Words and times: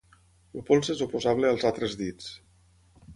El 0.59 0.63
polze 0.69 0.91
és 0.95 1.03
oposable 1.07 1.51
als 1.51 1.65
altres 1.71 1.93
dits. 2.03 2.31